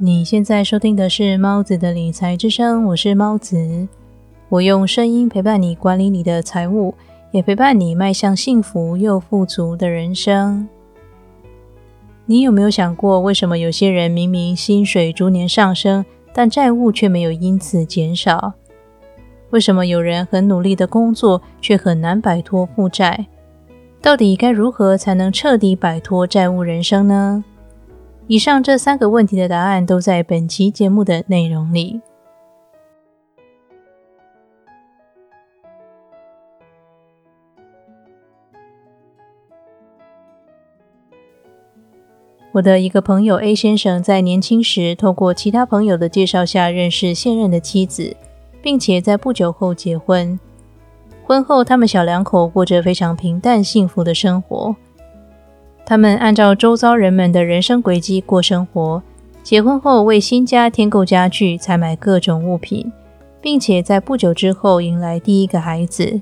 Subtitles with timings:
[0.00, 3.88] 你现在收听的是猫子的理财之声，我是猫子，
[4.48, 6.94] 我用声音陪伴你管理你的财务，
[7.32, 10.68] 也陪伴你迈向幸福又富足的人生。
[12.26, 18.52] 你有没有想过，为什么有些人明明薪水逐年上升，但债务却没有因此减少？
[19.50, 23.26] 为什么有人很努力的工作，却很难摆脱负债？
[24.00, 27.42] 到底该如何才能彻底摆脱债务人生呢？
[28.30, 32.02] 以上这三个问题的答案都在本期节目的内容里。
[42.52, 48.14] 我的一个朋友 A 先生在年轻时，透过其他朋友的介绍下认识现任的妻子，
[48.60, 50.38] 并且在不久后结婚。
[51.24, 54.76] 婚后，他们小两口过着非常平淡幸福的生活。
[55.88, 59.02] 他们按照周遭人们的人生轨迹过生活，
[59.42, 62.92] 结婚后为新家添购家具、采买各种物品，
[63.40, 66.20] 并且在不久之后迎来第一个孩子。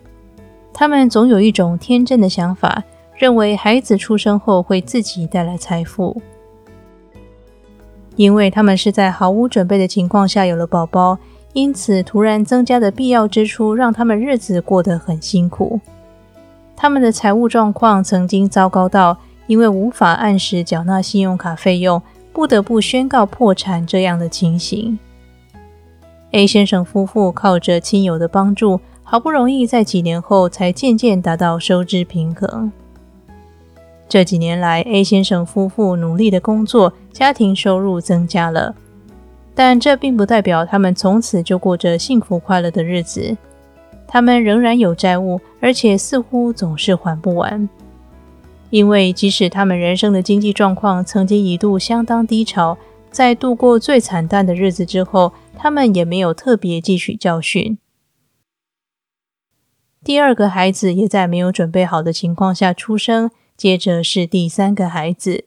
[0.72, 2.84] 他们总有一种天真的想法，
[3.16, 6.22] 认为孩子出生后会自己带来财富，
[8.14, 11.18] 因为他们是在毫无准备的情况下有了宝宝，
[11.54, 15.80] 因此突然增加的必要支出让他们日子过得很辛苦。
[16.76, 19.18] 他们的财务状况曾经糟糕到。
[19.46, 22.02] 因为无法按时缴纳信用卡费用，
[22.32, 24.98] 不得不宣告破产这样的情形
[26.32, 32.70] ，A 先生夫妇靠着亲友的帮助，好不容易在几年后才渐渐达到收支平衡。
[34.08, 38.74] 这几年来，A 先生夫妇努力的工作，家庭收入增加了，
[39.54, 43.36] 但这并不代表他们从此就过着幸福快乐的日子。
[44.06, 47.68] 他们仍然有债务，而且似乎总是还不完。
[48.76, 52.76] 因为即使他们人生的经济状况曾经一度相当低潮，
[53.10, 57.78] 在度过最惨淡的日子之后，他们也没有特别汲取教训。
[60.04, 65.46] 第二个孩子也在没有准备好的情况下出生，接着是第三个孩子。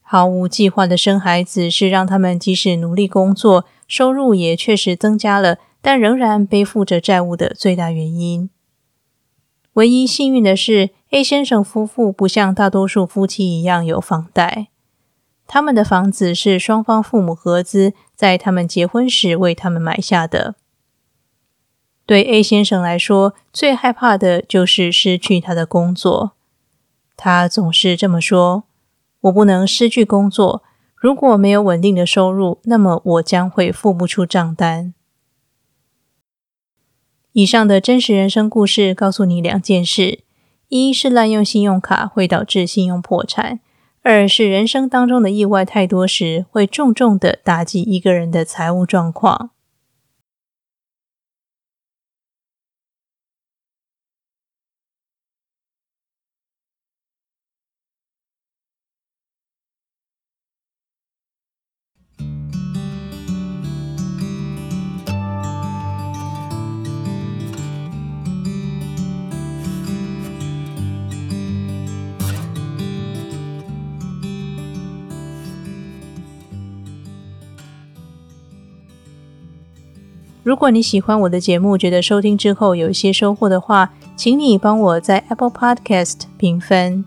[0.00, 8.48] 毫无计划的生孩子是让他们即使努力工作，收入也确实增加了，但仍然背负着债务的最大原因。
[9.72, 14.68] 唯一幸运的是，A 先生夫妇不像大多数夫妻一样有房贷。
[15.46, 20.56] 他们的房子是双方父母合资在他们结婚时为他们买下的。
[22.04, 26.32] 对 A 先生来说，最害怕的就是失去他的工作。
[27.16, 28.64] 他总是这么说
[29.22, 30.62] ：“我不能失去工作。
[30.94, 34.94] 如果没有稳定的收入，那么我将会付不出账单。”
[37.32, 40.20] 以上的真实人生故事告诉你两件事：
[40.68, 43.58] 一是滥用信用卡会导致信用破产；
[44.02, 49.50] 二是人生当中的意外太多时，会重重的打击一个人的财务状况。
[80.48, 87.04] 如果你喜欢我的节目，觉得收听之后有一些收获的话，请你帮我在 Apple Podcast 评分。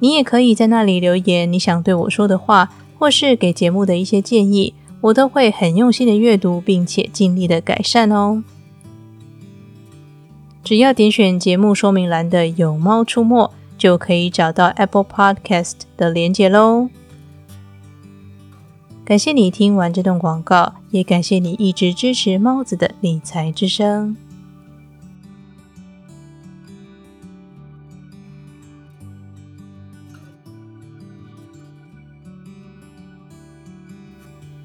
[0.00, 8.42] 你也可以在那里留言你想对我说的话，或是给节目的一些建议，我都会很用心的阅读，并且尽力的改善哦。
[10.64, 16.88] 只要点选节目说明栏的“有猫出没”，就可以找到 Apple Podcast 的连接喽。
[19.06, 24.16] 感谢你听完这段广告，也感谢你一直支持猫子的理财之声。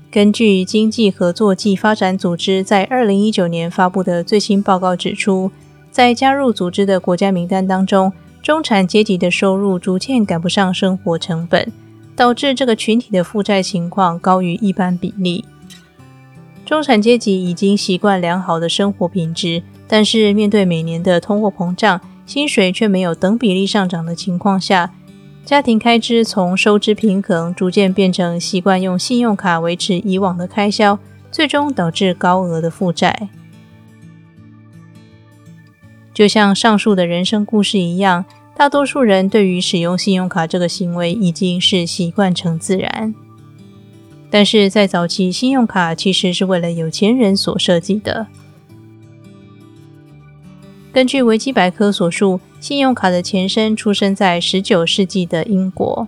[0.09, 5.51] 根据经济合作暨发展组织在二零一九年发布的最新报告指出，
[5.91, 8.11] 在加入组织的国家名单当中，
[8.41, 11.71] 中产阶级的收入逐渐赶不上生活成本。
[12.21, 15.44] 导致这个群体的负债情况高于一般比例。
[16.63, 24.94] 中产阶级已经习惯良好的生活品质，但是面对每年的通货膨胀，薪水却没有等比例上涨的情况下，
[25.44, 31.00] 家庭开支从收支平衡逐渐变成习惯用信用卡维持以往的开销，
[31.31, 33.29] 最终导致高额的负债。
[36.13, 38.25] 就像上述的人生故事一样。
[38.61, 43.15] 大多数人对于使用信用卡这个行为已经是习惯成自然。
[44.29, 48.27] 但是在早期，信用卡其实是为了有钱人所设计的。
[50.93, 56.07] 根据维基百科所述，信用卡的前身出生在十九世纪的英国。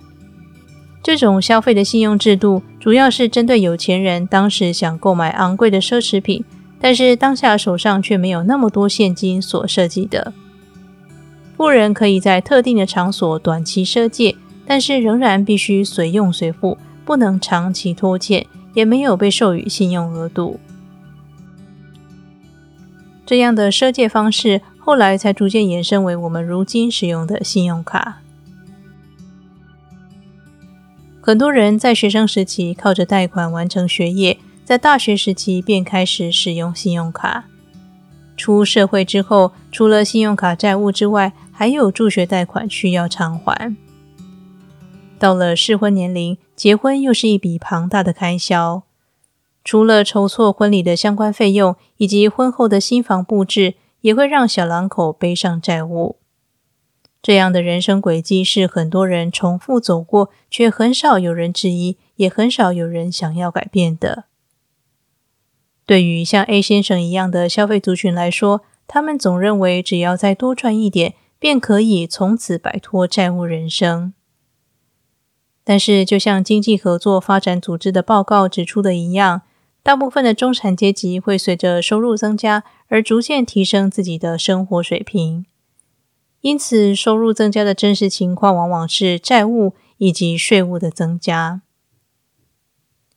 [1.02, 6.46] 这种消费的信用制度，主要是针对有钱人当时想购买昂贵的奢侈品，
[6.80, 10.32] 但是当下手上却没有那么多现金所设计的。
[11.56, 14.36] 富人可以在特定的场所短期赊借，
[14.66, 20.60] 但是仍然必须随用随付，不能长期拖欠，也没有被授予信用额度。
[23.26, 24.62] 这样的赊借方式。
[24.86, 28.18] 后来才逐渐延伸为我们如今使用的信用卡。
[31.22, 37.46] 很多人在学生时期靠着贷款完成学业，在大学时期便开始使用信用卡。
[38.36, 43.78] 出社会之后，除了信用卡债务之外，还有助学贷款需要偿还。
[45.18, 48.84] 到了适婚年龄，结婚又是一笔庞大的开销，
[49.64, 53.76] 除了筹措婚礼的相关费用，以及婚后的新房布置。
[54.04, 56.18] 也会让小两口背上债务，
[57.22, 64.26] 这样的人生轨迹是很多人重复走过，却很少有人质疑，也很少有人想要改变的。
[65.86, 71.14] 对于像 A 先生一样的消费族群来说，他们总认为只要再多赚一点，
[71.44, 74.14] 便可以从此摆脱债务人生。
[75.66, 79.42] 但是，就像经济合作发展组织的报告指出的一样。
[79.82, 85.46] 大部分的中产阶级会随着收入增加而逐渐提升自己的生活水平，
[86.40, 91.62] 因此收入增加的真实情况往往是债务以及税务的增加。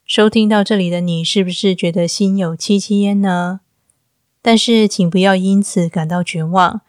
[0.05, 3.61] 收听到这里的你，是不是觉得心有戚戚焉呢？
[4.43, 6.81] 但是请不要因此感到绝望。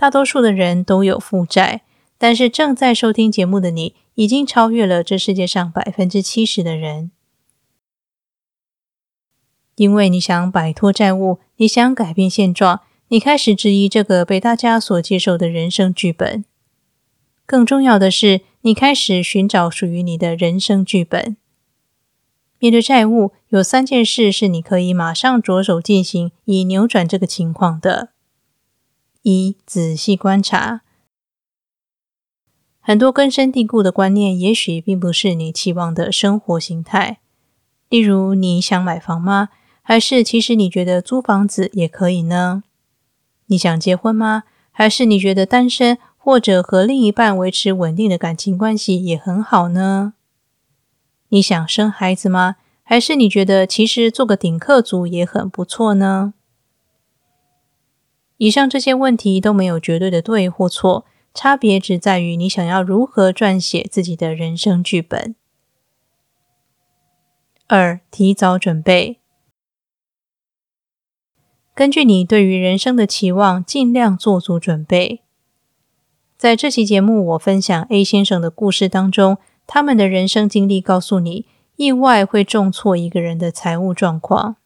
[0.00, 1.82] 大多数的人都有负债，
[2.18, 7.10] 但是正在收听节目的你，已经超越了这世界上百分之七十的人。
[9.74, 16.44] 因为你想摆脱债务，你想改变现状，你开始质疑这个被大家所接受的人生剧本。
[17.44, 21.36] 更重要的是，你开始寻找属于你的人生剧本。
[22.60, 28.10] 面对债务，有三件事是你可以马上着手进行，以扭转这个情况的：
[29.28, 30.80] 一、仔细观察。
[32.80, 37.18] 很多根深蒂固的观念，也许并不是你期望的生活形态。
[37.90, 39.50] 例如，你想买房吗？
[39.82, 42.62] 还是其实你觉得租房子也可以呢？
[43.46, 44.44] 你想结婚吗？
[44.70, 50.14] 还是你觉得单身或者和另一半维持稳定的感情关系也很好呢？
[51.28, 52.56] 你想生孩子吗？
[52.82, 56.32] 还是你觉得其实做个顶客族也很不错呢？
[58.38, 61.04] 以上这些问题都没有绝对的对或错，
[61.34, 65.34] 差别只在于你想要如何撰写自己的人生剧本。
[67.66, 69.18] 二、提早准备。
[71.74, 75.20] 根据你对于人生的期望，尽量做足准备。
[76.36, 84.57] 在这期节目，我分享 A 先生的故事当中，他们的人生经历告诉你，意外会重挫一个人的财务状况。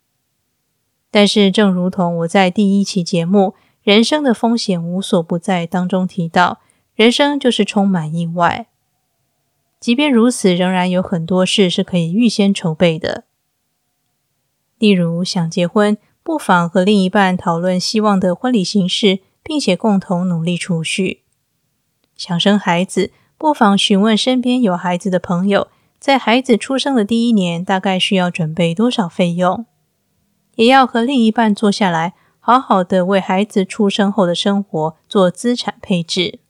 [1.12, 3.50] 但是，正如同我在第一期节目
[3.82, 6.58] 《人生的风险无所不在》当中提到，
[6.96, 8.66] 人生就是充满意外。
[9.78, 13.24] 即便如此，仍然有很多事是可以预先筹备的，
[14.78, 15.98] 例如想结婚。
[16.24, 21.22] 不妨和另一半讨论希望的婚礼形式，并且共同努力储蓄。
[22.16, 25.66] 想生孩子，不妨询问身边有孩子的朋友，
[25.98, 29.66] 在孩子出生的第一年，大概需要准备多少费用？
[30.56, 36.40] 也要和另一半坐下来，好好的为孩子出生后的生活做资产配置。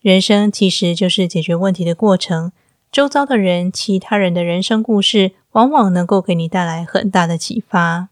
[0.00, 2.52] 人生其实就是解决问题的过程。
[2.92, 8.08] 周遭的人、其他人的人生故事，往往能够给你带来很大的启发。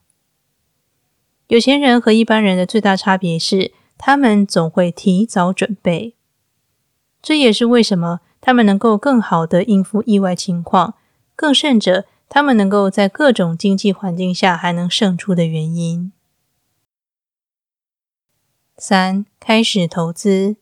[1.46, 6.14] 有钱人和一般人的最大差别是，他们总会提早准备。
[7.20, 10.94] 这也是为什么他们能够更好的应付意外情况，
[11.36, 16.10] 更甚者，他们能够在各种经济环境下还能胜出的原因。
[18.78, 20.56] 三、开始投资，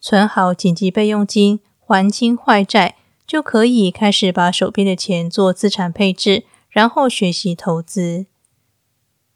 [0.00, 1.60] 存好紧急备用金。
[1.78, 8.26] 还清坏债，就可以开始把手边的钱做资产配置，然后学习投资。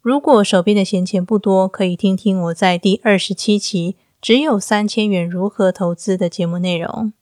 [0.01, 7.13] 如果手边的闲钱不多，可以听听我在第二十七期“只有三千元如何投资”的节目内容。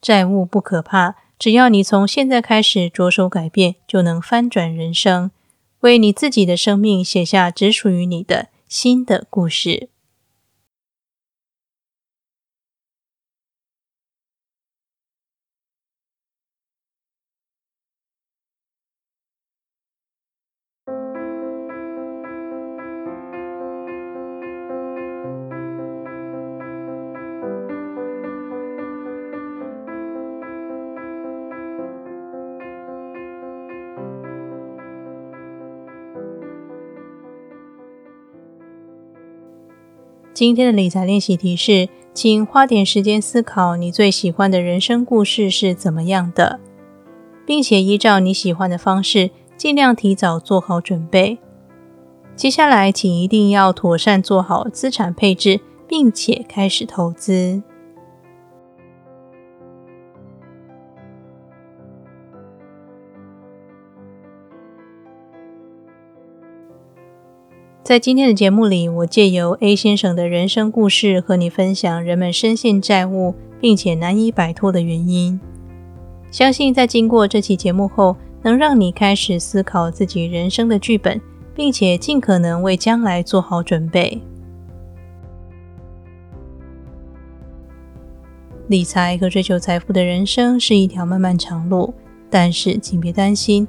[0.00, 5.30] 债务不可怕，只要你从现在开始着手改变，就能翻转人生，
[5.80, 9.88] 为你自己的生命写下只属于你的新的故事。
[40.36, 46.60] 今天的理财练习题是，请花点时间思考你最喜欢的人生故事是怎么样的，
[47.46, 51.38] 并且依照你喜欢的方式，尽量提早做好准备。
[52.34, 57.62] 接下来，请一定要妥善做好资产配置，并且开始投资。
[67.86, 75.38] 在今天的节目里，我借由 A 先生的人生故事，和你分享人们深陷债务并且难以摆脱的原因。
[76.32, 81.20] 相信在经过这期节目后，能让你开始思考自己人生的剧本，
[81.54, 84.20] 并且尽可能为将来做好准备。
[88.66, 91.94] 理财和追求财富的人生是一条漫漫长路，
[92.28, 93.68] 但是请别担心。